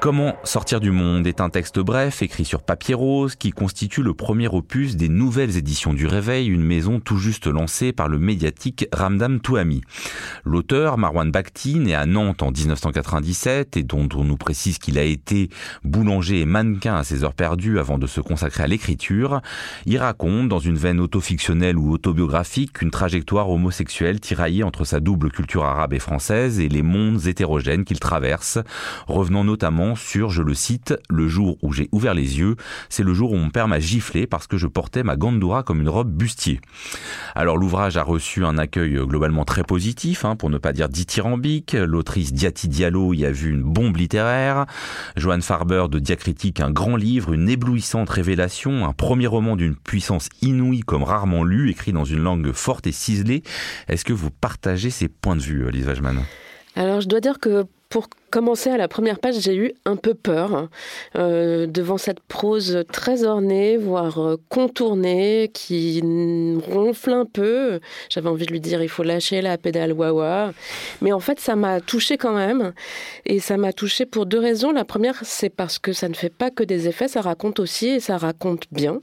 Comment 0.00 0.36
sortir 0.44 0.78
du 0.78 0.92
monde 0.92 1.26
est 1.26 1.40
un 1.40 1.50
texte 1.50 1.80
bref, 1.80 2.22
écrit 2.22 2.44
sur 2.44 2.62
papier 2.62 2.94
rose, 2.94 3.34
qui 3.34 3.50
constitue 3.50 4.04
le 4.04 4.14
premier 4.14 4.46
opus 4.46 4.94
des 4.94 5.08
nouvelles 5.08 5.56
éditions 5.56 5.92
du 5.92 6.06
Réveil, 6.06 6.46
une 6.46 6.62
maison 6.62 7.00
tout 7.00 7.16
juste 7.16 7.48
lancée 7.48 7.92
par 7.92 8.06
le 8.06 8.20
médiatique 8.20 8.86
Ramdam 8.92 9.40
Touami. 9.40 9.80
L'auteur, 10.44 10.98
Marwan 10.98 11.32
Bakhti, 11.32 11.80
né 11.80 11.96
à 11.96 12.06
Nantes 12.06 12.44
en 12.44 12.52
1997 12.52 13.76
et 13.76 13.82
dont 13.82 14.08
on 14.14 14.22
nous 14.22 14.36
précise 14.36 14.78
qu'il 14.78 15.00
a 15.00 15.02
été 15.02 15.48
boulanger 15.82 16.42
et 16.42 16.46
mannequin 16.46 16.94
à 16.94 17.02
ses 17.02 17.24
heures 17.24 17.34
perdues 17.34 17.80
avant 17.80 17.98
de 17.98 18.06
se 18.06 18.20
consacrer 18.20 18.62
à 18.62 18.68
l'écriture, 18.68 19.40
y 19.84 19.98
raconte, 19.98 20.48
dans 20.48 20.60
une 20.60 20.76
veine 20.76 21.00
autofictionnelle 21.00 21.76
ou 21.76 21.90
autobiographique, 21.90 22.82
une 22.82 22.92
trajectoire 22.92 23.50
homosexuelle 23.50 24.20
tiraillée 24.20 24.62
entre 24.62 24.84
sa 24.84 25.00
double 25.00 25.32
culture 25.32 25.64
arabe 25.64 25.92
et 25.92 25.98
française 25.98 26.60
et 26.60 26.68
les 26.68 26.82
mondes 26.82 27.26
hétérogènes 27.26 27.84
qu'il 27.84 27.98
traverse, 27.98 28.60
revenant 29.08 29.42
notamment 29.42 29.87
sur, 29.96 30.30
je 30.30 30.42
le 30.42 30.54
cite, 30.54 30.94
le 31.08 31.28
jour 31.28 31.58
où 31.62 31.72
j'ai 31.72 31.88
ouvert 31.92 32.14
les 32.14 32.38
yeux, 32.38 32.56
c'est 32.88 33.02
le 33.02 33.14
jour 33.14 33.32
où 33.32 33.36
mon 33.36 33.50
père 33.50 33.68
m'a 33.68 33.80
giflé 33.80 34.26
parce 34.26 34.46
que 34.46 34.56
je 34.56 34.66
portais 34.66 35.02
ma 35.02 35.16
gandoura 35.16 35.62
comme 35.62 35.80
une 35.80 35.88
robe 35.88 36.10
bustier. 36.10 36.60
Alors 37.34 37.56
l'ouvrage 37.56 37.96
a 37.96 38.02
reçu 38.02 38.44
un 38.44 38.58
accueil 38.58 38.94
globalement 39.06 39.44
très 39.44 39.64
positif, 39.64 40.24
hein, 40.24 40.36
pour 40.36 40.50
ne 40.50 40.58
pas 40.58 40.72
dire 40.72 40.88
dithyrambique. 40.88 41.72
L'autrice 41.72 42.32
Diati 42.32 42.68
Diallo 42.68 43.14
y 43.14 43.24
a 43.24 43.30
vu 43.30 43.50
une 43.50 43.62
bombe 43.62 43.96
littéraire. 43.96 44.66
Joanne 45.16 45.42
Farber 45.42 45.86
de 45.90 45.98
Diacritique, 45.98 46.60
un 46.60 46.70
grand 46.70 46.96
livre, 46.96 47.32
une 47.32 47.48
éblouissante 47.48 48.10
révélation, 48.10 48.86
un 48.86 48.92
premier 48.92 49.26
roman 49.26 49.56
d'une 49.56 49.76
puissance 49.76 50.28
inouïe 50.42 50.80
comme 50.80 51.02
rarement 51.02 51.44
lu, 51.44 51.70
écrit 51.70 51.92
dans 51.92 52.04
une 52.04 52.22
langue 52.22 52.52
forte 52.52 52.86
et 52.86 52.92
ciselée. 52.92 53.42
Est-ce 53.88 54.04
que 54.04 54.12
vous 54.12 54.30
partagez 54.30 54.90
ces 54.90 55.08
points 55.08 55.36
de 55.36 55.42
vue, 55.42 55.70
Lise 55.70 55.86
Wajman 55.86 56.18
alors, 56.78 57.00
je 57.00 57.08
dois 57.08 57.18
dire 57.18 57.40
que 57.40 57.66
pour 57.88 58.08
commencer 58.30 58.70
à 58.70 58.76
la 58.76 58.88
première 58.88 59.18
page, 59.18 59.36
j'ai 59.40 59.56
eu 59.56 59.72
un 59.84 59.96
peu 59.96 60.14
peur 60.14 60.54
hein, 60.54 60.70
euh, 61.16 61.66
devant 61.66 61.98
cette 61.98 62.20
prose 62.20 62.84
très 62.92 63.24
ornée, 63.24 63.76
voire 63.76 64.18
euh, 64.18 64.36
contournée, 64.48 65.50
qui 65.52 66.02
ronfle 66.70 67.12
un 67.12 67.24
peu. 67.24 67.80
J'avais 68.08 68.28
envie 68.28 68.46
de 68.46 68.52
lui 68.52 68.60
dire 68.60 68.82
il 68.82 68.88
faut 68.88 69.02
lâcher 69.02 69.40
la 69.40 69.58
pédale 69.58 69.92
wawa. 69.92 70.52
Mais 71.00 71.12
en 71.12 71.20
fait, 71.20 71.40
ça 71.40 71.56
m'a 71.56 71.80
touché 71.80 72.16
quand 72.16 72.34
même. 72.34 72.72
Et 73.26 73.40
ça 73.40 73.56
m'a 73.56 73.72
touché 73.72 74.06
pour 74.06 74.26
deux 74.26 74.38
raisons. 74.38 74.72
La 74.72 74.84
première, 74.84 75.20
c'est 75.22 75.50
parce 75.50 75.78
que 75.78 75.92
ça 75.92 76.08
ne 76.08 76.14
fait 76.14 76.32
pas 76.32 76.50
que 76.50 76.62
des 76.62 76.88
effets, 76.88 77.08
ça 77.08 77.20
raconte 77.20 77.60
aussi 77.60 77.88
et 77.88 78.00
ça 78.00 78.16
raconte 78.18 78.64
bien. 78.72 79.00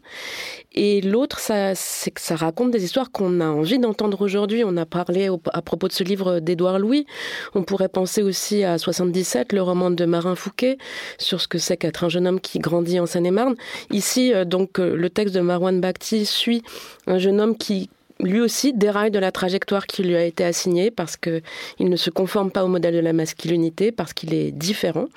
Et 0.74 1.02
l'autre, 1.02 1.40
c'est 1.40 2.12
que 2.12 2.22
ça 2.22 2.36
raconte 2.36 2.72
des 2.72 2.84
histoires 2.84 3.12
qu'on 3.12 3.40
a 3.40 3.48
envie 3.48 3.80
d'entendre 3.80 4.22
aujourd'hui. 4.22 4.64
On 4.66 4.76
a 4.76 4.86
parlé 4.86 5.30
à 5.54 5.62
propos 5.62 5.88
de 5.88 5.94
ce 5.94 6.04
livre 6.04 6.40
d'Édouard 6.40 6.80
Louis. 6.80 7.06
On 7.54 7.64
pourrait 7.64 7.90
penser 7.90 8.22
aussi 8.22 8.64
à 8.64 8.78
77, 9.16 9.54
le 9.54 9.62
roman 9.62 9.92
de 9.92 10.04
Marin 10.04 10.36
Fouquet, 10.36 10.78
sur 11.18 11.40
ce 11.40 11.48
que 11.48 11.58
c'est 11.58 11.78
qu'être 11.78 12.04
un 12.04 12.10
jeune 12.10 12.28
homme 12.28 12.42
qui 12.42 12.60
grandit 12.60 13.00
en 13.00 13.06
Seine-et-Marne. 13.06 13.56
Ici, 13.92 14.34
euh, 14.34 14.44
donc, 14.44 14.78
euh, 14.78 14.96
le 14.96 15.10
texte 15.10 15.34
de 15.34 15.40
Marwan 15.40 15.80
Bakhti 15.80 16.26
suit 16.26 16.64
un 17.08 17.18
jeune 17.18 17.40
homme 17.40 17.58
qui 17.58 17.90
lui 18.20 18.42
aussi 18.42 18.74
déraille 18.74 19.12
de 19.12 19.20
la 19.20 19.32
trajectoire 19.32 19.88
qui 19.88 20.04
lui 20.04 20.16
a 20.16 20.24
été 20.24 20.44
assignée 20.44 20.92
parce 20.92 21.18
qu'il 21.18 21.42
ne 21.80 21.96
se 21.96 22.10
conforme 22.10 22.52
pas 22.52 22.64
au 22.64 22.68
modèle 22.68 22.94
de 22.94 23.00
la 23.00 23.14
masculinité, 23.14 23.92
parce 23.92 24.14
qu'il 24.14 24.34
est 24.34 24.52
différent 24.52 25.08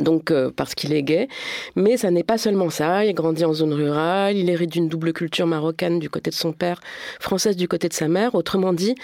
donc 0.00 0.30
euh, 0.30 0.50
parce 0.54 0.74
qu'il 0.74 0.92
est 0.92 1.02
gay. 1.02 1.28
Mais 1.76 1.96
ça 1.96 2.10
n'est 2.10 2.24
pas 2.24 2.38
seulement 2.38 2.70
ça. 2.70 3.04
Il 3.04 3.14
grandit 3.14 3.44
en 3.44 3.52
zone 3.52 3.72
rurale, 3.72 4.36
il 4.36 4.48
hérite 4.50 4.70
d'une 4.70 4.88
double 4.88 5.12
culture 5.12 5.46
marocaine 5.46 5.98
du 5.98 6.10
côté 6.10 6.30
de 6.30 6.34
son 6.34 6.52
père, 6.52 6.80
française 7.20 7.56
du 7.56 7.68
côté 7.68 7.88
de 7.88 7.94
sa 7.94 8.08
mère. 8.08 8.34
Autrement 8.34 8.72
dit, 8.72 8.94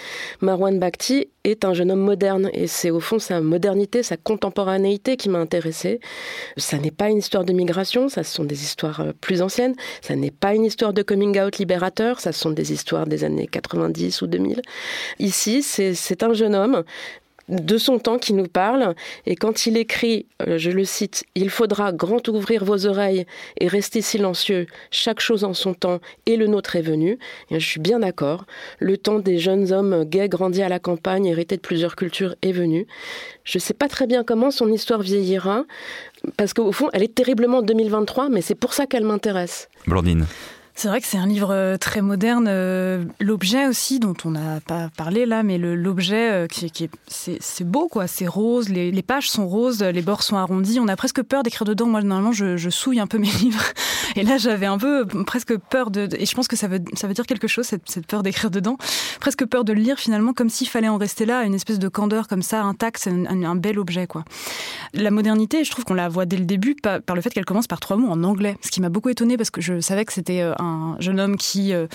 Marwan 0.41 0.79
Bakhti 0.79 1.27
est 1.43 1.65
un 1.65 1.73
jeune 1.73 1.91
homme 1.91 2.01
moderne 2.01 2.49
et 2.53 2.67
c'est 2.67 2.91
au 2.91 2.99
fond 2.99 3.19
sa 3.19 3.41
modernité, 3.41 4.03
sa 4.03 4.17
contemporanéité 4.17 5.17
qui 5.17 5.29
m'a 5.29 5.39
intéressée. 5.39 5.99
Ça 6.57 6.77
n'est 6.77 6.91
pas 6.91 7.09
une 7.09 7.17
histoire 7.17 7.45
de 7.45 7.53
migration, 7.53 8.09
ça 8.09 8.23
sont 8.23 8.43
des 8.43 8.63
histoires 8.63 9.01
euh, 9.01 9.11
plus 9.19 9.41
anciennes. 9.41 9.75
Ça 10.01 10.15
n'est 10.15 10.31
pas 10.31 10.53
une 10.53 10.65
histoire 10.65 10.93
de 10.93 11.01
coming 11.01 11.39
out 11.39 11.57
libérateur, 11.57 12.19
ça 12.19 12.31
sont 12.31 12.51
des 12.51 12.73
histoires 12.73 13.07
des 13.07 13.23
années 13.23 13.47
90 13.47 14.21
ou 14.21 14.27
2000. 14.27 14.61
Ici, 15.19 15.63
c'est 15.63 16.23
un 16.23 16.33
jeune 16.33 16.55
homme 16.55 16.83
de 17.49 17.77
son 17.77 17.99
temps 17.99 18.17
qui 18.17 18.33
nous 18.33 18.47
parle. 18.47 18.95
Et 19.25 19.35
quand 19.35 19.65
il 19.65 19.77
écrit, 19.77 20.25
euh, 20.47 20.57
je 20.57 20.71
le 20.71 20.85
cite, 20.85 21.23
Il 21.35 21.49
faudra 21.49 21.91
grand 21.91 22.27
ouvrir 22.27 22.63
vos 22.63 22.85
oreilles 22.85 23.25
et 23.59 23.67
rester 23.67 24.01
silencieux, 24.01 24.67
chaque 24.91 25.19
chose 25.19 25.43
en 25.43 25.53
son 25.53 25.73
temps, 25.73 25.99
et 26.25 26.35
le 26.35 26.47
nôtre 26.47 26.75
est 26.75 26.81
venu. 26.81 27.17
Je 27.51 27.57
suis 27.59 27.79
bien 27.79 27.99
d'accord. 27.99 28.45
Le 28.79 28.97
temps 28.97 29.19
des 29.19 29.37
jeunes 29.37 29.71
hommes 29.71 30.03
gays 30.05 30.29
grandis 30.29 30.61
à 30.61 30.69
la 30.69 30.79
campagne, 30.79 31.25
hérités 31.25 31.55
de 31.55 31.61
plusieurs 31.61 31.95
cultures, 31.95 32.35
est 32.41 32.51
venu. 32.51 32.87
Je 33.43 33.57
ne 33.57 33.61
sais 33.61 33.73
pas 33.73 33.87
très 33.87 34.07
bien 34.07 34.23
comment 34.23 34.51
son 34.51 34.71
histoire 34.71 35.01
vieillira, 35.01 35.65
parce 36.35 36.53
qu'au 36.53 36.71
fond, 36.71 36.89
elle 36.93 37.03
est 37.03 37.13
terriblement 37.13 37.61
2023, 37.61 38.29
mais 38.29 38.41
c'est 38.41 38.55
pour 38.55 38.73
ça 38.73 38.85
qu'elle 38.85 39.05
m'intéresse. 39.05 39.69
Blandine. 39.85 40.25
C'est 40.79 40.89
vrai 40.89 41.01
que 41.01 41.07
c'est 41.07 41.17
un 41.17 41.25
livre 41.25 41.49
euh, 41.49 41.75
très 41.77 42.03
moderne. 42.03 42.45
Euh, 42.47 43.03
l'objet 43.19 43.65
aussi, 43.65 43.99
dont 43.99 44.13
on 44.25 44.29
n'a 44.29 44.59
pas 44.61 44.91
parlé 44.95 45.25
là, 45.25 45.41
mais 45.41 45.57
l'objet, 45.57 46.31
euh, 46.31 46.45
qui, 46.45 46.69
qui 46.69 46.87
c'est 47.07 47.63
beau, 47.63 47.87
quoi. 47.87 48.05
C'est 48.05 48.27
rose, 48.27 48.69
les, 48.69 49.01
pages 49.01 49.27
sont 49.27 49.47
roses, 49.47 49.81
les 49.81 50.03
bords 50.03 50.21
sont 50.21 50.37
arrondis. 50.37 50.79
On 50.79 50.87
a 50.87 50.95
presque 50.95 51.23
peur 51.23 51.41
d'écrire 51.41 51.65
dedans. 51.65 51.87
Moi, 51.87 52.03
normalement, 52.03 52.31
je, 52.31 52.69
souille 52.69 52.99
un 52.99 53.07
peu 53.07 53.17
mes 53.17 53.31
livres. 53.41 53.63
Et 54.15 54.21
là, 54.21 54.37
j'avais 54.37 54.67
un 54.67 54.77
peu 54.77 55.07
presque 55.25 55.57
peur 55.57 55.89
de. 55.89 56.09
Et 56.15 56.27
je 56.27 56.35
pense 56.35 56.47
que 56.47 56.55
ça 56.55 56.67
veut, 56.67 56.79
ça 56.93 57.07
veut 57.07 57.15
dire 57.15 57.25
quelque 57.25 57.47
chose, 57.47 57.65
cette, 57.65 58.05
peur 58.05 58.21
d'écrire 58.21 58.51
dedans. 58.51 58.77
Presque 59.19 59.47
peur 59.47 59.63
de 59.63 59.73
le 59.73 59.81
lire 59.81 59.97
finalement, 59.97 60.33
comme 60.33 60.49
s'il 60.49 60.69
fallait 60.69 60.89
en 60.89 60.97
rester 60.97 61.25
là, 61.25 61.41
une 61.41 61.55
espèce 61.55 61.79
de 61.79 61.87
candeur 61.87 62.27
comme 62.27 62.43
ça, 62.43 62.61
intact. 62.61 63.07
Un, 63.07 63.43
un, 63.43 63.55
bel 63.55 63.79
objet, 63.79 64.05
quoi. 64.05 64.25
La 64.93 65.09
modernité, 65.09 65.63
je 65.63 65.71
trouve 65.71 65.85
qu'on 65.85 65.95
la 65.95 66.07
voit 66.07 66.27
dès 66.27 66.37
le 66.37 66.45
début 66.45 66.75
par, 66.75 66.99
le 67.15 67.21
fait 67.21 67.31
qu'elle 67.31 67.45
commence 67.45 67.65
par 67.65 67.79
trois 67.79 67.97
mots 67.97 68.11
en 68.11 68.23
anglais, 68.23 68.57
ce 68.61 68.69
qui 68.69 68.79
m'a 68.79 68.89
beaucoup 68.89 69.09
étonné 69.09 69.37
parce 69.37 69.49
que 69.49 69.59
je 69.59 69.79
savais 69.79 70.05
que 70.05 70.13
c'était 70.13 70.41
un 70.41 70.66
un 70.67 70.97
jeune 70.99 71.19
homme 71.19 71.37
qui 71.37 71.73
euh, 71.73 71.87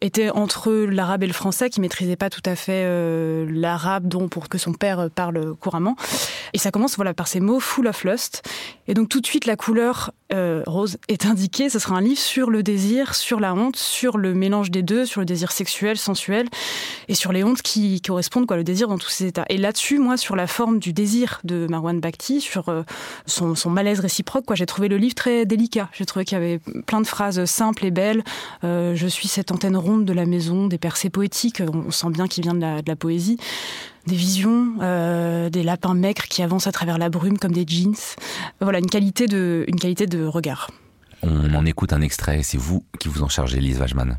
était 0.00 0.30
entre 0.30 0.72
l'arabe 0.72 1.24
et 1.24 1.26
le 1.26 1.32
français, 1.32 1.70
qui 1.70 1.80
maîtrisait 1.80 2.16
pas 2.16 2.30
tout 2.30 2.42
à 2.44 2.54
fait 2.54 2.84
euh, 2.84 3.46
l'arabe, 3.50 4.06
dont 4.06 4.28
pour 4.28 4.48
que 4.48 4.58
son 4.58 4.72
père 4.72 5.08
parle 5.14 5.54
couramment. 5.54 5.96
Et 6.52 6.58
ça 6.58 6.70
commence 6.70 6.96
voilà 6.96 7.14
par 7.14 7.28
ces 7.28 7.40
mots 7.40 7.60
full 7.60 7.86
of 7.86 8.04
lust. 8.04 8.42
Et 8.86 8.94
donc 8.94 9.08
tout 9.08 9.20
de 9.20 9.26
suite 9.26 9.46
la 9.46 9.56
couleur 9.56 10.12
euh, 10.32 10.62
rose 10.66 10.98
est 11.08 11.26
indiquée. 11.26 11.68
Ce 11.68 11.78
sera 11.78 11.96
un 11.96 12.00
livre 12.00 12.20
sur 12.20 12.50
le 12.50 12.62
désir, 12.62 13.14
sur 13.14 13.40
la 13.40 13.54
honte, 13.54 13.76
sur 13.76 14.18
le 14.18 14.34
mélange 14.34 14.70
des 14.70 14.82
deux, 14.82 15.04
sur 15.04 15.20
le 15.20 15.26
désir 15.26 15.52
sexuel, 15.52 15.98
sensuel, 15.98 16.48
et 17.08 17.14
sur 17.14 17.32
les 17.32 17.44
hontes 17.44 17.62
qui 17.62 18.00
correspondent 18.00 18.46
quoi, 18.46 18.56
le 18.56 18.64
désir 18.64 18.88
dans 18.88 18.98
tous 18.98 19.08
ses 19.08 19.26
états. 19.26 19.44
Et 19.48 19.56
là-dessus, 19.56 19.98
moi, 19.98 20.16
sur 20.16 20.36
la 20.36 20.46
forme 20.46 20.78
du 20.78 20.92
désir 20.92 21.40
de 21.44 21.66
Marwan 21.68 21.98
Bakhti, 22.00 22.40
sur 22.40 22.68
euh, 22.68 22.82
son, 23.26 23.54
son, 23.54 23.70
malaise 23.70 24.00
réciproque, 24.00 24.44
quoi, 24.44 24.56
j'ai 24.56 24.66
trouvé 24.66 24.88
le 24.88 24.96
livre 24.96 25.14
très 25.14 25.44
délicat. 25.44 25.88
J'ai 25.92 26.06
trouvé 26.06 26.24
qu'il 26.24 26.36
y 26.36 26.40
avait 26.40 26.60
plein 26.86 27.00
de 27.00 27.06
phrases 27.06 27.44
simples 27.44 27.84
et 27.86 27.90
belles. 27.90 28.22
Je 28.62 29.06
suis 29.06 29.28
cette 29.28 29.52
antenne 29.52 29.76
de 29.96 30.12
la 30.12 30.26
maison, 30.26 30.66
des 30.66 30.78
percées 30.78 31.10
poétiques, 31.10 31.62
on 31.72 31.90
sent 31.90 32.10
bien 32.10 32.28
qu'il 32.28 32.42
vient 32.44 32.54
de 32.54 32.86
la, 32.86 32.96
poésie, 32.96 33.38
des 34.06 34.14
visions, 34.14 34.74
euh, 34.82 35.48
des 35.48 35.62
lapins 35.62 35.94
maigres 35.94 36.24
qui 36.24 36.42
avancent 36.42 36.66
à 36.66 36.72
travers 36.72 36.98
la 36.98 37.08
brume 37.08 37.38
comme 37.38 37.52
des 37.52 37.64
jeans. 37.66 37.94
Voilà, 38.60 38.78
une 38.78 38.90
qualité 38.90 39.26
de, 39.26 39.64
une 39.68 39.78
qualité 39.78 40.06
de 40.06 40.24
regard. 40.24 40.70
On 41.22 41.54
en 41.54 41.64
écoute 41.64 41.92
un 41.92 42.00
extrait, 42.00 42.42
c'est 42.42 42.58
vous 42.58 42.84
qui 43.00 43.08
vous 43.08 43.22
en 43.22 43.28
chargez, 43.28 43.60
Lise 43.60 43.80
Wajman. 43.80 44.18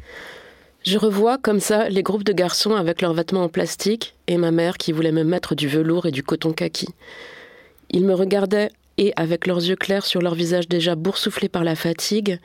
Je 0.85 0.97
revois 0.97 1.37
comme 1.37 1.59
ça 1.59 1.89
les 1.89 2.03
groupes 2.03 2.23
de 2.23 2.33
garçons 2.33 2.73
avec 2.73 3.01
leurs 3.01 3.13
vêtements 3.13 3.43
en 3.43 3.49
plastique 3.49 4.15
et 4.27 4.37
ma 4.37 4.51
mère 4.51 4.77
qui 4.77 4.91
voulait 4.91 5.11
me 5.11 5.23
mettre 5.23 5.53
du 5.53 5.67
velours 5.67 6.05
et 6.05 6.11
du 6.11 6.23
coton 6.23 6.53
kaki. 6.53 6.87
Ils 7.91 8.05
me 8.05 8.13
regardaient 8.13 8.71
et, 8.99 9.13
avec 9.15 9.47
leurs 9.47 9.65
yeux 9.65 9.77
clairs 9.77 10.05
sur 10.05 10.21
leur 10.21 10.35
visage 10.35 10.67
déjà 10.67 10.93
boursouflé 10.95 11.47
par 11.47 11.63
la 11.63 11.75
fatigue, 11.75 12.39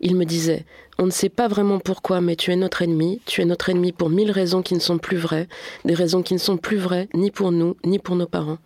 ils 0.00 0.14
me 0.14 0.24
disaient 0.24 0.66
On 0.98 1.06
ne 1.06 1.10
sait 1.10 1.30
pas 1.30 1.48
vraiment 1.48 1.80
pourquoi, 1.80 2.20
mais 2.20 2.36
tu 2.36 2.52
es 2.52 2.56
notre 2.56 2.82
ennemi, 2.82 3.22
tu 3.24 3.40
es 3.40 3.46
notre 3.46 3.70
ennemi 3.70 3.90
pour 3.90 4.10
mille 4.10 4.30
raisons 4.30 4.62
qui 4.62 4.74
ne 4.74 4.80
sont 4.80 4.98
plus 4.98 5.16
vraies, 5.16 5.48
des 5.86 5.94
raisons 5.94 6.22
qui 6.22 6.34
ne 6.34 6.38
sont 6.38 6.58
plus 6.58 6.76
vraies 6.76 7.08
ni 7.14 7.30
pour 7.30 7.50
nous, 7.50 7.76
ni 7.84 7.98
pour 7.98 8.16
nos 8.16 8.26
parents. 8.26 8.58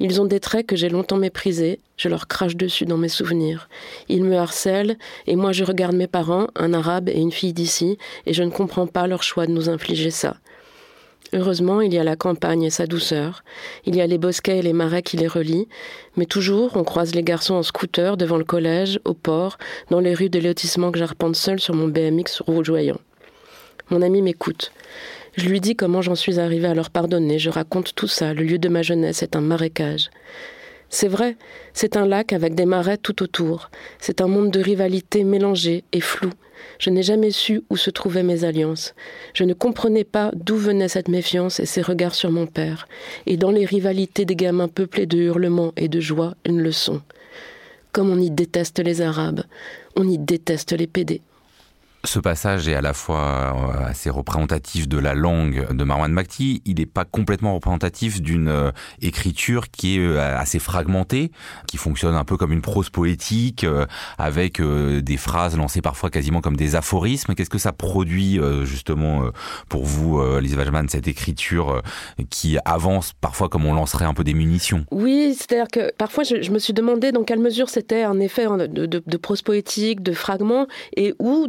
Ils 0.00 0.20
ont 0.20 0.24
des 0.24 0.40
traits 0.40 0.66
que 0.66 0.74
j'ai 0.74 0.88
longtemps 0.88 1.18
méprisés, 1.18 1.80
je 1.98 2.08
leur 2.08 2.26
crache 2.28 2.56
dessus 2.56 2.86
dans 2.86 2.96
mes 2.96 3.08
souvenirs. 3.08 3.68
Ils 4.08 4.24
me 4.24 4.36
harcèlent, 4.36 4.96
et 5.26 5.36
moi 5.36 5.52
je 5.52 5.64
regarde 5.64 5.94
mes 5.94 6.08
parents, 6.08 6.46
un 6.56 6.72
arabe 6.72 7.10
et 7.10 7.20
une 7.20 7.30
fille 7.30 7.52
d'ici, 7.52 7.98
et 8.24 8.32
je 8.32 8.42
ne 8.42 8.50
comprends 8.50 8.86
pas 8.86 9.06
leur 9.06 9.22
choix 9.22 9.46
de 9.46 9.52
nous 9.52 9.68
infliger 9.68 10.10
ça. 10.10 10.38
Heureusement, 11.32 11.80
il 11.80 11.92
y 11.92 11.98
a 11.98 12.04
la 12.04 12.16
campagne 12.16 12.62
et 12.62 12.70
sa 12.70 12.86
douceur. 12.86 13.42
Il 13.86 13.96
y 13.96 14.00
a 14.00 14.06
les 14.06 14.18
bosquets 14.18 14.58
et 14.58 14.62
les 14.62 14.72
marais 14.72 15.02
qui 15.02 15.16
les 15.16 15.26
relient. 15.26 15.68
Mais 16.16 16.26
toujours, 16.26 16.76
on 16.76 16.84
croise 16.84 17.14
les 17.14 17.22
garçons 17.22 17.54
en 17.54 17.62
scooter 17.62 18.16
devant 18.16 18.36
le 18.36 18.44
collège, 18.44 19.00
au 19.04 19.14
port, 19.14 19.58
dans 19.90 20.00
les 20.00 20.14
rues 20.14 20.30
de 20.30 20.38
lotissement 20.38 20.92
que 20.92 20.98
j'arpente 20.98 21.36
seul 21.36 21.58
sur 21.58 21.74
mon 21.74 21.88
BMX 21.88 22.42
rougeoyant. 22.46 23.00
Mon 23.90 24.02
ami 24.02 24.22
m'écoute. 24.22 24.72
Je 25.36 25.48
lui 25.48 25.60
dis 25.60 25.74
comment 25.74 26.02
j'en 26.02 26.14
suis 26.14 26.38
arrivée 26.38 26.68
à 26.68 26.74
leur 26.74 26.90
pardonner. 26.90 27.40
Je 27.40 27.50
raconte 27.50 27.94
tout 27.94 28.06
ça. 28.06 28.32
Le 28.32 28.44
lieu 28.44 28.58
de 28.58 28.68
ma 28.68 28.82
jeunesse 28.82 29.22
est 29.22 29.34
un 29.34 29.40
marécage. 29.40 30.10
C'est 30.94 31.08
vrai, 31.08 31.36
c'est 31.72 31.96
un 31.96 32.06
lac 32.06 32.32
avec 32.32 32.54
des 32.54 32.66
marais 32.66 32.98
tout 32.98 33.24
autour. 33.24 33.68
C'est 33.98 34.20
un 34.20 34.28
monde 34.28 34.52
de 34.52 34.60
rivalité 34.60 35.24
mélangé 35.24 35.82
et 35.90 36.00
flou. 36.00 36.30
Je 36.78 36.88
n'ai 36.90 37.02
jamais 37.02 37.32
su 37.32 37.62
où 37.68 37.76
se 37.76 37.90
trouvaient 37.90 38.22
mes 38.22 38.44
alliances. 38.44 38.94
Je 39.32 39.42
ne 39.42 39.54
comprenais 39.54 40.04
pas 40.04 40.30
d'où 40.36 40.54
venait 40.54 40.86
cette 40.86 41.08
méfiance 41.08 41.58
et 41.58 41.66
ces 41.66 41.82
regards 41.82 42.14
sur 42.14 42.30
mon 42.30 42.46
père. 42.46 42.86
Et 43.26 43.36
dans 43.36 43.50
les 43.50 43.64
rivalités 43.64 44.24
des 44.24 44.36
gamins 44.36 44.68
peuplés 44.68 45.06
de 45.06 45.18
hurlements 45.18 45.72
et 45.76 45.88
de 45.88 45.98
joie, 45.98 46.36
une 46.44 46.62
leçon. 46.62 47.02
Comme 47.90 48.10
on 48.10 48.20
y 48.20 48.30
déteste 48.30 48.78
les 48.78 49.00
Arabes, 49.00 49.42
on 49.96 50.08
y 50.08 50.16
déteste 50.16 50.74
les 50.74 50.86
pédés. 50.86 51.22
Ce 52.04 52.18
passage 52.18 52.68
est 52.68 52.74
à 52.74 52.82
la 52.82 52.92
fois 52.92 53.18
euh, 53.18 53.86
assez 53.86 54.10
représentatif 54.10 54.88
de 54.88 54.98
la 54.98 55.14
langue 55.14 55.72
de 55.72 55.84
Marwan 55.84 56.12
Makti, 56.12 56.60
il 56.66 56.76
n'est 56.76 56.86
pas 56.86 57.06
complètement 57.06 57.54
représentatif 57.54 58.20
d'une 58.20 58.48
euh, 58.48 58.72
écriture 59.00 59.70
qui 59.70 59.96
est 59.96 60.00
euh, 60.00 60.38
assez 60.38 60.58
fragmentée, 60.58 61.30
qui 61.66 61.78
fonctionne 61.78 62.14
un 62.14 62.24
peu 62.24 62.36
comme 62.36 62.52
une 62.52 62.60
prose 62.60 62.90
poétique, 62.90 63.66
avec 64.18 64.60
des 64.60 65.16
phrases 65.16 65.56
lancées 65.56 65.80
parfois 65.80 66.10
quasiment 66.10 66.40
comme 66.40 66.56
des 66.56 66.76
aphorismes. 66.76 67.34
Qu'est-ce 67.34 67.50
que 67.50 67.58
ça 67.58 67.72
produit 67.72 68.38
justement 68.64 69.30
pour 69.68 69.84
vous, 69.84 70.22
Lise 70.38 70.56
Wajman, 70.56 70.88
cette 70.88 71.08
écriture 71.08 71.82
qui 72.30 72.58
avance 72.64 73.12
parfois 73.20 73.48
comme 73.48 73.64
on 73.66 73.74
lancerait 73.74 74.04
un 74.04 74.14
peu 74.14 74.24
des 74.24 74.34
munitions? 74.34 74.84
Oui, 74.90 75.34
c'est-à-dire 75.36 75.68
que 75.68 75.92
parfois 75.96 76.24
je, 76.24 76.50
me 76.50 76.58
suis 76.58 76.72
demandé 76.72 77.12
dans 77.12 77.24
quelle 77.24 77.40
mesure 77.40 77.68
c'était 77.68 78.02
un 78.02 78.20
effet 78.20 78.46
de, 78.46 78.86
de, 78.86 79.02
de 79.04 79.16
prose 79.16 79.42
poétique, 79.42 80.02
de 80.02 80.12
fragments, 80.12 80.66
et 80.96 81.14
où 81.18 81.48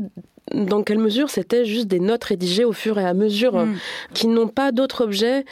dans 0.54 0.84
quelle 0.84 1.00
mesure 1.00 1.30
c'était 1.30 1.66
juste 1.66 1.88
des 1.88 2.00
notes 2.00 2.24
rédigées 2.24 2.66
au 2.66 2.74
fur 2.74 3.00
et 3.00 3.06
à 3.06 3.14
mesure, 3.14 3.66
mm. 3.66 3.78
qui 4.14 4.28
n'ont 4.28 4.48
pas 4.48 4.72
d'autre 4.72 5.04
objet 5.04 5.46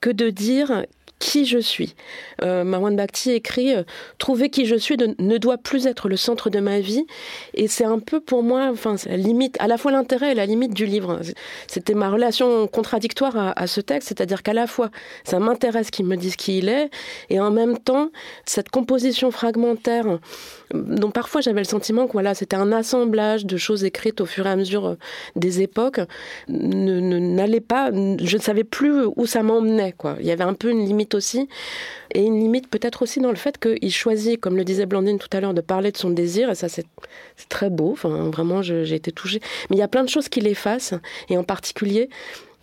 que 0.00 0.10
de 0.10 0.30
dire 0.30 0.84
qui 1.24 1.46
je 1.46 1.58
suis. 1.58 1.94
Euh, 2.42 2.64
Marwan 2.64 2.94
Bakhti 2.94 3.30
écrit 3.30 3.74
euh, 3.74 3.82
Trouver 4.18 4.50
qui 4.50 4.66
je 4.66 4.76
suis 4.76 4.98
ne 4.98 5.38
doit 5.38 5.56
plus 5.56 5.86
être 5.86 6.10
le 6.10 6.18
centre 6.18 6.50
de 6.50 6.60
ma 6.60 6.80
vie. 6.80 7.06
Et 7.54 7.66
c'est 7.66 7.86
un 7.86 7.98
peu 7.98 8.20
pour 8.20 8.42
moi, 8.42 8.68
enfin, 8.70 8.96
limite, 9.08 9.56
à 9.58 9.66
la 9.66 9.78
fois 9.78 9.90
l'intérêt 9.90 10.32
et 10.32 10.34
la 10.34 10.44
limite 10.44 10.74
du 10.74 10.84
livre. 10.84 11.20
C'était 11.66 11.94
ma 11.94 12.10
relation 12.10 12.66
contradictoire 12.66 13.54
à, 13.56 13.66
ce 13.66 13.80
texte, 13.80 14.08
c'est-à-dire 14.08 14.42
qu'à 14.42 14.52
la 14.52 14.66
fois, 14.66 14.90
ça 15.24 15.38
m'intéresse 15.38 15.90
qu'il 15.90 16.04
me 16.04 16.16
dise 16.16 16.36
qui 16.36 16.58
il 16.58 16.68
est, 16.68 16.90
et 17.30 17.40
en 17.40 17.50
même 17.50 17.78
temps, 17.78 18.10
cette 18.44 18.68
composition 18.68 19.30
fragmentaire 19.30 20.18
dont 20.74 21.10
parfois 21.10 21.40
j'avais 21.40 21.60
le 21.60 21.66
sentiment 21.66 22.06
que 22.06 22.12
voilà, 22.12 22.34
c'était 22.34 22.56
un 22.56 22.72
assemblage 22.72 23.46
de 23.46 23.56
choses 23.56 23.84
écrites 23.84 24.20
au 24.20 24.26
fur 24.26 24.46
et 24.46 24.50
à 24.50 24.56
mesure 24.56 24.86
euh, 24.86 24.94
des 25.36 25.62
époques, 25.62 26.00
n'allait 26.48 27.60
pas, 27.60 27.90
je 27.92 28.36
ne 28.36 28.42
savais 28.42 28.64
plus 28.64 29.04
où 29.16 29.26
ça 29.26 29.42
m'emmenait. 29.42 29.92
Quoi. 29.92 30.16
Il 30.20 30.26
y 30.26 30.30
avait 30.30 30.44
un 30.44 30.54
peu 30.54 30.70
une 30.70 30.84
limite 30.84 31.13
aussi, 31.14 31.48
et 32.12 32.22
une 32.22 32.38
limite 32.38 32.68
peut-être 32.68 33.02
aussi 33.02 33.20
dans 33.20 33.30
le 33.30 33.36
fait 33.36 33.58
qu'il 33.58 33.92
choisit, 33.92 34.40
comme 34.40 34.56
le 34.56 34.64
disait 34.64 34.86
Blandine 34.86 35.18
tout 35.18 35.28
à 35.32 35.40
l'heure, 35.40 35.54
de 35.54 35.60
parler 35.60 35.92
de 35.92 35.96
son 35.96 36.10
désir, 36.10 36.50
et 36.50 36.54
ça 36.54 36.68
c'est 36.68 36.86
très 37.48 37.70
beau, 37.70 37.92
enfin, 37.92 38.30
vraiment 38.30 38.62
j'ai 38.62 38.94
été 38.94 39.12
touchée. 39.12 39.40
Mais 39.70 39.76
il 39.76 39.80
y 39.80 39.82
a 39.82 39.88
plein 39.88 40.04
de 40.04 40.08
choses 40.08 40.28
qu'il 40.28 40.46
efface, 40.46 40.94
et 41.28 41.36
en 41.36 41.44
particulier, 41.44 42.08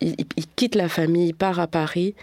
il, 0.00 0.14
il, 0.36 0.46
quitte 0.56 0.74
la 0.74 0.88
famille, 0.88 1.28
il 1.28 1.34
part 1.34 1.60
à 1.60 1.66
Paris, 1.66 2.14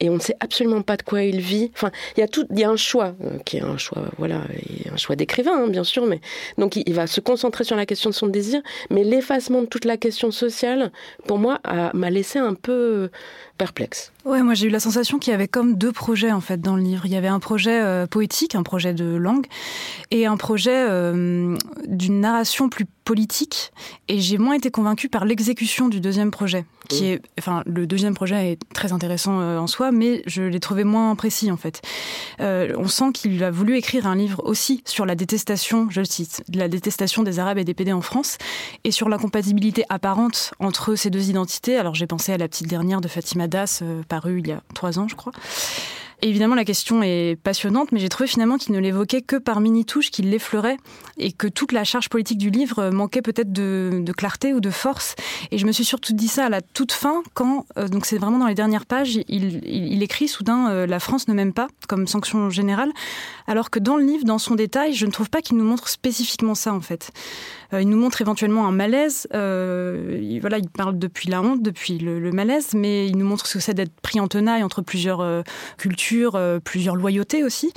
et 0.00 0.10
on 0.10 0.14
ne 0.14 0.20
sait 0.20 0.36
absolument 0.40 0.82
pas 0.82 0.96
de 0.96 1.02
quoi 1.02 1.22
il 1.22 1.40
vit. 1.40 1.70
Enfin, 1.74 1.90
il 2.16 2.20
y 2.20 2.22
a 2.22 2.28
tout, 2.28 2.46
il 2.50 2.58
y 2.58 2.64
a 2.64 2.70
un 2.70 2.76
choix 2.76 3.14
euh, 3.22 3.38
qui 3.44 3.58
est 3.58 3.62
un 3.62 3.76
choix, 3.76 4.02
voilà, 4.18 4.42
un 4.92 4.96
choix 4.96 5.16
d'écrivain, 5.16 5.64
hein, 5.64 5.68
bien 5.68 5.84
sûr, 5.84 6.06
mais 6.06 6.20
donc 6.58 6.76
il, 6.76 6.94
va 6.94 7.06
se 7.06 7.20
concentrer 7.20 7.64
sur 7.64 7.76
la 7.76 7.86
question 7.86 8.10
de 8.10 8.14
son 8.14 8.26
désir, 8.26 8.60
mais 8.90 9.04
l'effacement 9.04 9.62
de 9.62 9.66
toute 9.66 9.84
la 9.84 9.96
question 9.96 10.30
sociale, 10.30 10.92
pour 11.26 11.38
moi, 11.38 11.60
m'a 11.92 12.10
laissé 12.10 12.38
un 12.38 12.54
peu 12.54 13.10
perplexe. 13.58 14.12
Ouais, 14.24 14.42
moi 14.42 14.54
j'ai 14.54 14.66
eu 14.66 14.70
la 14.70 14.80
sensation 14.80 15.18
qu'il 15.18 15.30
y 15.30 15.34
avait 15.34 15.48
comme 15.48 15.76
deux 15.76 15.92
projets 15.92 16.32
en 16.32 16.40
fait 16.40 16.60
dans 16.60 16.76
le 16.76 16.82
livre. 16.82 17.06
Il 17.06 17.12
y 17.12 17.16
avait 17.16 17.28
un 17.28 17.40
projet 17.40 17.80
euh, 17.80 18.06
poétique, 18.06 18.54
un 18.54 18.62
projet 18.62 18.94
de 18.94 19.04
langue, 19.04 19.46
et 20.10 20.26
un 20.26 20.36
projet 20.36 20.86
euh, 20.88 21.56
d'une 21.86 22.20
narration 22.20 22.68
plus 22.68 22.86
politique. 23.04 23.72
Et 24.08 24.20
j'ai 24.20 24.38
moins 24.38 24.54
été 24.54 24.70
convaincue 24.70 25.08
par 25.08 25.24
l'exécution 25.24 25.88
du 25.88 26.00
deuxième 26.00 26.30
projet, 26.30 26.64
qui 26.88 27.06
est, 27.06 27.22
enfin, 27.38 27.62
le 27.66 27.86
deuxième 27.86 28.14
projet 28.14 28.52
est 28.52 28.58
très 28.72 28.92
intéressant 28.92 29.40
euh, 29.40 29.58
en 29.58 29.66
soi, 29.66 29.92
mais 29.92 30.22
je 30.26 30.42
l'ai 30.42 30.60
trouvé 30.60 30.84
moins 30.84 31.14
précis 31.14 31.50
en 31.50 31.56
fait. 31.56 31.82
on 32.40 32.88
sent 32.88 33.12
qu'il 33.12 33.42
a 33.44 33.50
voulu 33.50 33.76
écrire 33.76 34.06
un 34.06 34.16
livre 34.16 34.42
aussi 34.44 34.82
sur 34.86 35.06
la 35.06 35.14
détestation, 35.14 35.88
je 35.90 36.00
le 36.00 36.06
cite, 36.06 36.42
la 36.54 36.68
détestation 36.68 37.22
des 37.22 37.38
Arabes 37.38 37.58
et 37.58 37.64
des 37.64 37.74
PD 37.74 37.92
en 37.92 38.00
France, 38.00 38.38
et 38.84 38.90
sur 38.90 39.08
l'incompatibilité 39.08 39.84
apparente 39.88 40.54
entre 40.58 40.94
ces 40.94 41.10
deux 41.10 41.30
identités. 41.30 41.76
Alors 41.76 41.94
j'ai 41.94 42.06
pensé 42.06 42.32
à 42.32 42.38
la 42.38 42.48
petite 42.48 42.68
dernière 42.68 43.00
de 43.00 43.08
Fatima 43.08 43.48
Das, 43.48 43.80
euh, 43.82 44.02
paru 44.08 44.40
il 44.40 44.48
y 44.48 44.52
a 44.52 44.62
trois 44.74 44.98
ans, 44.98 45.08
je 45.08 45.14
crois 45.14 45.32
évidemment, 46.28 46.54
la 46.54 46.64
question 46.64 47.02
est 47.02 47.38
passionnante, 47.42 47.92
mais 47.92 48.00
j'ai 48.00 48.08
trouvé 48.08 48.26
finalement 48.26 48.56
qu'il 48.56 48.72
ne 48.72 48.78
l'évoquait 48.78 49.20
que 49.20 49.36
par 49.36 49.60
mini-touches, 49.60 50.10
qu'il 50.10 50.30
l'effleurait, 50.30 50.78
et 51.18 51.32
que 51.32 51.46
toute 51.46 51.72
la 51.72 51.84
charge 51.84 52.08
politique 52.08 52.38
du 52.38 52.50
livre 52.50 52.90
manquait 52.90 53.22
peut-être 53.22 53.52
de, 53.52 54.02
clarté 54.16 54.54
ou 54.54 54.60
de 54.60 54.70
force. 54.70 55.14
Et 55.50 55.58
je 55.58 55.66
me 55.66 55.72
suis 55.72 55.84
surtout 55.84 56.14
dit 56.14 56.28
ça 56.28 56.46
à 56.46 56.48
la 56.48 56.62
toute 56.62 56.92
fin, 56.92 57.22
quand, 57.34 57.66
euh, 57.78 57.88
donc 57.88 58.06
c'est 58.06 58.16
vraiment 58.16 58.38
dans 58.38 58.46
les 58.46 58.54
dernières 58.54 58.86
pages, 58.86 59.18
il, 59.28 60.02
écrit 60.02 60.28
soudain 60.28 60.70
euh, 60.70 60.86
La 60.86 60.98
France 60.98 61.28
ne 61.28 61.34
m'aime 61.34 61.52
pas, 61.52 61.68
comme 61.88 62.06
sanction 62.06 62.50
générale, 62.50 62.92
alors 63.46 63.70
que 63.70 63.78
dans 63.78 63.96
le 63.96 64.04
livre, 64.04 64.24
dans 64.24 64.38
son 64.38 64.54
détail, 64.54 64.94
je 64.94 65.06
ne 65.06 65.10
trouve 65.10 65.30
pas 65.30 65.42
qu'il 65.42 65.56
nous 65.56 65.64
montre 65.64 65.88
spécifiquement 65.88 66.54
ça, 66.54 66.72
en 66.72 66.80
fait. 66.80 67.10
Euh, 67.72 67.82
il 67.82 67.88
nous 67.88 67.98
montre 67.98 68.20
éventuellement 68.22 68.66
un 68.66 68.72
malaise. 68.72 69.26
il, 69.32 70.38
voilà, 70.40 70.58
il 70.58 70.70
parle 70.70 70.98
depuis 70.98 71.28
la 71.28 71.42
honte, 71.42 71.62
depuis 71.62 71.98
le, 71.98 72.18
le, 72.18 72.32
malaise, 72.32 72.70
mais 72.74 73.06
il 73.08 73.18
nous 73.18 73.26
montre 73.26 73.46
ce 73.46 73.54
que 73.54 73.60
c'est 73.60 73.74
d'être 73.74 73.94
pris 74.00 74.20
en 74.20 74.28
tenaille 74.28 74.62
entre 74.62 74.80
plusieurs 74.80 75.44
cultures 75.76 76.13
euh, 76.34 76.60
plusieurs 76.60 76.96
loyautés 76.96 77.44
aussi. 77.44 77.72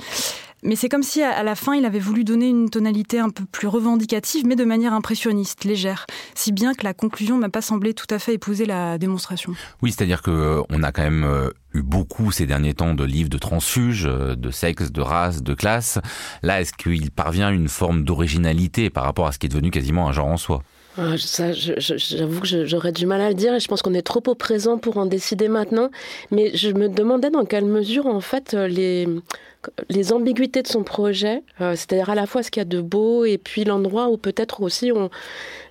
Mais 0.64 0.74
c'est 0.74 0.88
comme 0.88 1.04
si 1.04 1.22
à 1.22 1.44
la 1.44 1.54
fin, 1.54 1.74
il 1.74 1.84
avait 1.84 2.00
voulu 2.00 2.24
donner 2.24 2.48
une 2.48 2.68
tonalité 2.68 3.20
un 3.20 3.30
peu 3.30 3.44
plus 3.44 3.68
revendicative, 3.68 4.44
mais 4.44 4.56
de 4.56 4.64
manière 4.64 4.92
impressionniste, 4.92 5.62
légère. 5.64 6.04
Si 6.34 6.50
bien 6.50 6.74
que 6.74 6.82
la 6.82 6.94
conclusion 6.94 7.36
m'a 7.38 7.48
pas 7.48 7.62
semblé 7.62 7.94
tout 7.94 8.08
à 8.10 8.18
fait 8.18 8.34
épouser 8.34 8.66
la 8.66 8.98
démonstration. 8.98 9.52
Oui, 9.82 9.92
c'est-à-dire 9.92 10.20
que 10.20 10.32
euh, 10.32 10.62
on 10.68 10.82
a 10.82 10.90
quand 10.90 11.02
même 11.02 11.22
euh, 11.22 11.50
eu 11.74 11.82
beaucoup 11.82 12.32
ces 12.32 12.44
derniers 12.44 12.74
temps 12.74 12.94
de 12.94 13.04
livres 13.04 13.30
de 13.30 13.38
transfuges, 13.38 14.02
de 14.02 14.50
sexe, 14.50 14.90
de 14.90 15.00
race, 15.00 15.44
de 15.44 15.54
classe. 15.54 16.00
Là, 16.42 16.60
est-ce 16.60 16.72
qu'il 16.72 17.12
parvient 17.12 17.48
à 17.48 17.52
une 17.52 17.68
forme 17.68 18.02
d'originalité 18.02 18.90
par 18.90 19.04
rapport 19.04 19.28
à 19.28 19.32
ce 19.32 19.38
qui 19.38 19.46
est 19.46 19.50
devenu 19.50 19.70
quasiment 19.70 20.08
un 20.08 20.12
genre 20.12 20.26
en 20.26 20.36
soi? 20.36 20.64
Ah, 20.98 21.16
ça, 21.16 21.52
j'avoue 21.52 22.40
que 22.40 22.66
j'aurais 22.66 22.90
du 22.90 23.06
mal 23.06 23.20
à 23.20 23.28
le 23.28 23.34
dire 23.34 23.54
et 23.54 23.60
je 23.60 23.68
pense 23.68 23.82
qu'on 23.82 23.94
est 23.94 24.02
trop 24.02 24.22
au 24.26 24.34
présent 24.34 24.78
pour 24.78 24.98
en 24.98 25.06
décider 25.06 25.46
maintenant. 25.46 25.90
Mais 26.32 26.50
je 26.56 26.70
me 26.70 26.88
demandais 26.88 27.30
dans 27.30 27.44
quelle 27.44 27.66
mesure, 27.66 28.06
en 28.06 28.20
fait, 28.20 28.54
les, 28.54 29.06
les 29.88 30.12
ambiguïtés 30.12 30.62
de 30.62 30.68
son 30.68 30.84
projet, 30.84 31.42
euh, 31.60 31.74
c'est-à-dire 31.74 32.10
à 32.10 32.14
la 32.14 32.26
fois 32.26 32.42
ce 32.42 32.50
qu'il 32.50 32.60
y 32.60 32.62
a 32.62 32.64
de 32.64 32.80
beau 32.80 33.24
et 33.24 33.38
puis 33.38 33.64
l'endroit 33.64 34.08
où 34.08 34.16
peut-être 34.16 34.62
aussi 34.62 34.92
on, 34.92 35.10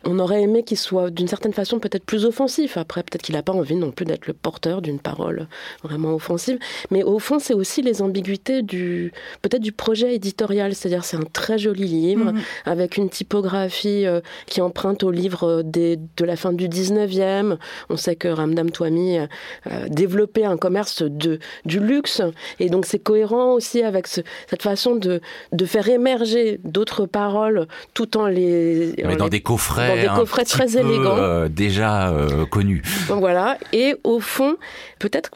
on 0.03 0.19
aurait 0.19 0.41
aimé 0.41 0.63
qu'il 0.63 0.77
soit 0.77 1.09
d'une 1.09 1.27
certaine 1.27 1.53
façon 1.53 1.79
peut-être 1.79 2.03
plus 2.03 2.25
offensif. 2.25 2.77
Après, 2.77 3.03
peut-être 3.03 3.21
qu'il 3.21 3.35
n'a 3.35 3.43
pas 3.43 3.53
envie 3.53 3.75
non 3.75 3.91
plus 3.91 4.05
d'être 4.05 4.27
le 4.27 4.33
porteur 4.33 4.81
d'une 4.81 4.99
parole 4.99 5.47
vraiment 5.83 6.13
offensive. 6.13 6.59
Mais 6.91 7.03
au 7.03 7.19
fond, 7.19 7.39
c'est 7.39 7.53
aussi 7.53 7.81
les 7.81 8.01
ambiguïtés 8.01 8.61
du 8.61 9.11
peut-être 9.41 9.61
du 9.61 9.71
projet 9.71 10.15
éditorial. 10.15 10.75
C'est-à-dire, 10.75 11.03
c'est 11.03 11.17
un 11.17 11.25
très 11.33 11.57
joli 11.57 11.87
livre 11.87 12.31
mhm. 12.31 12.41
avec 12.65 12.97
une 12.97 13.09
typographie 13.09 14.05
euh, 14.05 14.21
qui 14.47 14.61
emprunte 14.61 15.03
au 15.03 15.11
livre 15.11 15.61
des, 15.61 15.97
de 15.97 16.25
la 16.25 16.35
fin 16.35 16.53
du 16.53 16.67
19e. 16.67 17.57
On 17.89 17.97
sait 17.97 18.15
que 18.15 18.27
Ramdam 18.27 18.69
Touami 18.71 19.17
a 19.17 19.27
développé 19.89 20.45
un 20.45 20.57
commerce 20.57 21.03
de, 21.03 21.39
du 21.65 21.79
luxe. 21.79 22.21
Et 22.59 22.69
donc, 22.69 22.85
c'est 22.85 22.99
cohérent 22.99 23.53
aussi 23.53 23.76
avec 23.83 24.07
cette 24.07 24.61
façon 24.61 24.95
de, 24.95 25.21
de 25.51 25.65
faire 25.65 25.87
émerger 25.89 26.59
d'autres 26.63 27.05
paroles 27.05 27.67
tout 27.93 28.17
en 28.17 28.27
les... 28.27 28.93
Mais 29.05 29.15
dans 29.15 29.29
des 29.29 29.41
coffrets 29.41 30.01
des 30.01 30.07
coffrets 30.07 30.45
très 30.45 30.77
élégants. 30.77 31.17
Euh, 31.17 31.47
déjà 31.47 32.09
euh, 32.09 32.45
connus. 32.45 32.83
voilà. 33.07 33.57
Et 33.73 33.95
au 34.03 34.19
fond, 34.19 34.55
peut-être 34.99 35.31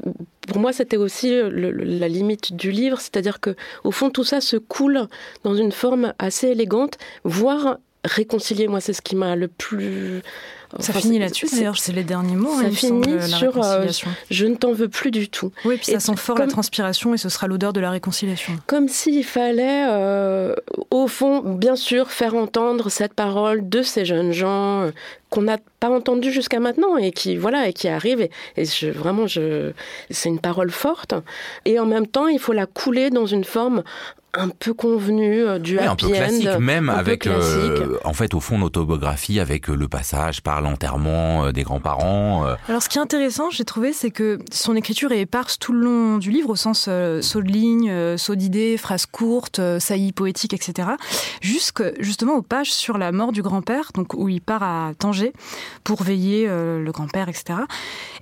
pour 0.47 0.59
moi, 0.59 0.73
c'était 0.73 0.97
aussi 0.97 1.31
la 1.31 2.07
limite 2.07 2.55
du 2.55 2.71
livre, 2.71 2.99
c'est-à-dire 2.99 3.39
que 3.39 3.55
au 3.83 3.91
fond, 3.91 4.09
tout 4.09 4.23
ça 4.23 4.41
se 4.41 4.57
coule 4.57 5.07
dans 5.43 5.55
une 5.55 5.71
forme 5.71 6.13
assez 6.19 6.47
élégante, 6.47 6.97
voire 7.23 7.77
réconcilier. 8.03 8.67
Moi, 8.67 8.81
c'est 8.81 8.93
ce 8.93 9.01
qui 9.01 9.15
m'a 9.15 9.35
le 9.35 9.47
plus 9.47 10.21
ça 10.79 10.93
finit 10.93 11.19
là-dessus, 11.19 11.47
d'ailleurs, 11.51 11.77
c'est 11.77 11.91
les 11.91 12.03
derniers 12.03 12.35
mots. 12.35 12.61
Ça 12.61 12.69
finit 12.69 13.21
sur 13.27 13.61
euh, 13.63 13.87
Je 14.29 14.45
ne 14.45 14.55
t'en 14.55 14.71
veux 14.71 14.87
plus 14.87 15.11
du 15.11 15.29
tout. 15.29 15.51
Oui, 15.65 15.77
puis 15.77 15.91
ça 15.91 15.99
sent 15.99 16.15
fort 16.15 16.37
la 16.37 16.47
transpiration 16.47 17.13
et 17.13 17.17
ce 17.17 17.29
sera 17.29 17.47
l'odeur 17.47 17.73
de 17.73 17.79
la 17.79 17.91
réconciliation. 17.91 18.53
Comme 18.67 18.87
s'il 18.87 19.23
fallait, 19.25 19.85
euh, 19.89 20.55
au 20.89 21.07
fond, 21.07 21.41
bien 21.41 21.75
sûr, 21.75 22.11
faire 22.11 22.35
entendre 22.35 22.89
cette 22.89 23.13
parole 23.13 23.67
de 23.67 23.81
ces 23.81 24.05
jeunes 24.05 24.31
gens 24.31 24.83
euh, 24.83 24.91
qu'on 25.29 25.41
n'a 25.43 25.57
pas 25.79 25.89
entendu 25.89 26.31
jusqu'à 26.31 26.59
maintenant 26.59 26.97
et 26.97 27.11
qui 27.11 27.37
voilà 27.37 27.67
et 27.67 27.73
qui 27.73 27.87
arrive 27.87 28.21
et, 28.21 28.65
je, 28.65 28.89
vraiment 28.89 29.27
je 29.27 29.71
c'est 30.09 30.27
une 30.27 30.39
parole 30.39 30.69
forte 30.69 31.15
et 31.63 31.79
en 31.79 31.85
même 31.85 32.05
temps 32.05 32.27
il 32.27 32.37
faut 32.37 32.51
la 32.51 32.65
couler 32.65 33.09
dans 33.09 33.25
une 33.25 33.45
forme 33.45 33.81
un 34.33 34.49
peu 34.49 34.73
convenu 34.73 35.59
du 35.59 35.79
un 35.79 35.95
peu 35.95 36.07
classique 36.07 36.47
même 36.59 36.89
avec 36.89 37.27
en 38.03 38.13
fait 38.13 38.33
au 38.33 38.39
fond 38.39 38.57
l'autobiographie 38.57 39.39
avec 39.39 39.67
le 39.67 39.87
passage 39.87 40.41
par 40.41 40.61
l'enterrement 40.61 41.45
euh, 41.45 41.51
des 41.51 41.63
grands-parents. 41.63 42.45
Euh. 42.45 42.55
Alors 42.67 42.81
ce 42.81 42.89
qui 42.89 42.97
est 42.97 43.01
intéressant, 43.01 43.49
j'ai 43.49 43.65
trouvé, 43.65 43.93
c'est 43.93 44.11
que 44.11 44.39
son 44.51 44.75
écriture 44.75 45.11
est 45.11 45.21
éparse 45.21 45.59
tout 45.59 45.73
le 45.73 45.81
long 45.81 46.17
du 46.17 46.31
livre, 46.31 46.49
au 46.49 46.55
sens 46.55 46.81
saut 46.81 47.41
de 47.41 47.51
ligne, 47.51 48.17
saut 48.17 48.35
d'idées, 48.35 48.77
phrases 48.77 49.05
courtes, 49.05 49.61
saillies 49.79 50.13
poétiques, 50.13 50.53
etc. 50.53 50.89
Jusque 51.41 51.83
justement 51.99 52.33
aux 52.33 52.41
pages 52.41 52.73
sur 52.73 52.97
la 52.97 53.11
mort 53.11 53.31
du 53.31 53.41
grand-père, 53.41 53.91
donc 53.93 54.13
où 54.13 54.29
il 54.29 54.41
part 54.41 54.63
à 54.63 54.91
Tanger 54.97 55.33
pour 55.83 56.03
veiller 56.03 56.47
le 56.47 56.91
grand-père, 56.91 57.29
etc. 57.29 57.59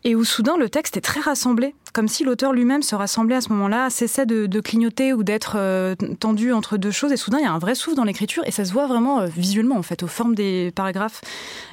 Et 0.03 0.15
où 0.15 0.23
soudain 0.23 0.57
le 0.57 0.69
texte 0.69 0.97
est 0.97 1.01
très 1.01 1.21
rassemblé, 1.21 1.73
comme 1.93 2.07
si 2.07 2.23
l'auteur 2.23 2.51
lui-même 2.51 2.83
se 2.83 2.95
rassemblait 2.95 3.35
à 3.35 3.41
ce 3.41 3.49
moment-là, 3.49 3.89
cessait 3.89 4.25
de, 4.25 4.45
de 4.45 4.59
clignoter 4.59 5.13
ou 5.13 5.23
d'être 5.23 5.57
tendu 6.19 6.53
entre 6.53 6.77
deux 6.77 6.91
choses, 6.91 7.11
et 7.11 7.17
soudain 7.17 7.39
il 7.39 7.43
y 7.43 7.47
a 7.47 7.51
un 7.51 7.59
vrai 7.59 7.75
souffle 7.75 7.95
dans 7.95 8.03
l'écriture, 8.03 8.43
et 8.45 8.51
ça 8.51 8.65
se 8.65 8.73
voit 8.73 8.87
vraiment 8.87 9.25
visuellement 9.25 9.77
en 9.77 9.83
fait, 9.83 10.03
aux 10.03 10.07
formes 10.07 10.35
des 10.35 10.71
paragraphes. 10.75 11.21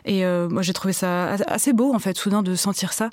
Et 0.05 0.25
euh, 0.25 0.49
moi, 0.49 0.63
j'ai 0.63 0.73
trouvé 0.73 0.93
ça 0.93 1.33
assez 1.47 1.73
beau, 1.73 1.95
en 1.95 1.99
fait, 1.99 2.17
soudain, 2.17 2.43
de 2.43 2.55
sentir 2.55 2.93
ça. 2.93 3.11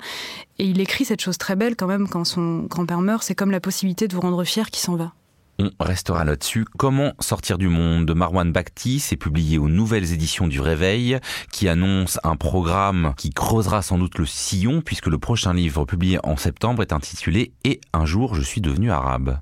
Et 0.58 0.66
il 0.66 0.80
écrit 0.80 1.04
cette 1.04 1.20
chose 1.20 1.38
très 1.38 1.56
belle, 1.56 1.76
quand 1.76 1.86
même, 1.86 2.08
quand 2.08 2.24
son 2.24 2.60
grand-père 2.60 3.00
meurt. 3.00 3.22
C'est 3.22 3.34
comme 3.34 3.50
la 3.50 3.60
possibilité 3.60 4.08
de 4.08 4.14
vous 4.14 4.20
rendre 4.20 4.44
fier 4.44 4.70
qui 4.70 4.80
s'en 4.80 4.96
va. 4.96 5.12
On 5.60 5.70
restera 5.78 6.24
là-dessus. 6.24 6.64
Comment 6.76 7.12
sortir 7.20 7.58
du 7.58 7.68
monde? 7.68 8.06
De 8.06 8.12
Marwan 8.12 8.50
Bakhti 8.50 8.98
C'est 8.98 9.16
publié 9.16 9.56
aux 9.56 9.68
nouvelles 9.68 10.12
éditions 10.12 10.48
du 10.48 10.60
Réveil, 10.60 11.18
qui 11.52 11.68
annonce 11.68 12.18
un 12.24 12.34
programme 12.34 13.14
qui 13.16 13.30
creusera 13.30 13.80
sans 13.80 13.98
doute 13.98 14.18
le 14.18 14.26
sillon, 14.26 14.80
puisque 14.80 15.06
le 15.06 15.18
prochain 15.18 15.54
livre 15.54 15.84
publié 15.84 16.18
en 16.24 16.36
septembre 16.36 16.82
est 16.82 16.92
intitulé 16.92 17.52
Et 17.62 17.80
un 17.92 18.04
jour 18.04 18.34
je 18.34 18.42
suis 18.42 18.60
devenu 18.60 18.90
arabe. 18.90 19.38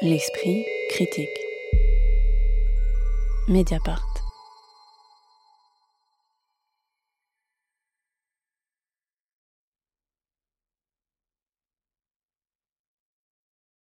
L'esprit 0.00 0.64
critique. 0.90 1.38
Mediapart. 3.48 4.05